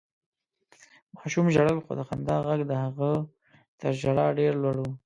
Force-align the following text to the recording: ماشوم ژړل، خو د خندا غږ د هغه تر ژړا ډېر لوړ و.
ماشوم 1.15 1.45
ژړل، 1.53 1.77
خو 1.85 1.91
د 1.99 2.01
خندا 2.09 2.37
غږ 2.47 2.59
د 2.67 2.71
هغه 2.83 3.11
تر 3.79 3.91
ژړا 4.01 4.27
ډېر 4.39 4.53
لوړ 4.63 4.75
و. 4.81 4.85